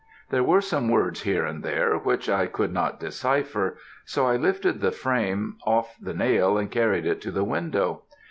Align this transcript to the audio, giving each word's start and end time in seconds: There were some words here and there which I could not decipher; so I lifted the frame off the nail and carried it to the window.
There 0.31 0.41
were 0.43 0.61
some 0.61 0.89
words 0.89 1.21
here 1.21 1.45
and 1.45 1.61
there 1.61 1.95
which 1.95 2.27
I 2.27 2.47
could 2.47 2.73
not 2.73 2.99
decipher; 2.99 3.77
so 4.03 4.25
I 4.25 4.35
lifted 4.35 4.81
the 4.81 4.89
frame 4.91 5.57
off 5.63 5.95
the 6.01 6.15
nail 6.15 6.57
and 6.57 6.71
carried 6.71 7.05
it 7.05 7.21
to 7.21 7.29
the 7.29 7.43
window. 7.43 8.01